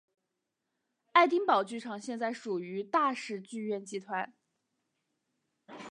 [1.11, 4.33] 爱丁堡剧场现在属于大使剧院集团。